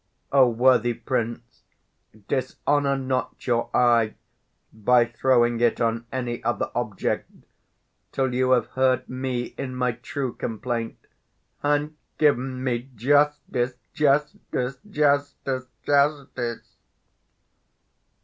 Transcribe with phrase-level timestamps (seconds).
[0.31, 1.61] O worthy prince,
[2.27, 4.15] dishonour not your eye
[4.73, 7.29] By throwing it on any other object
[8.11, 10.97] Till you have heard me in my true complaint,
[11.61, 16.77] And given me justice, justice, justice, justice!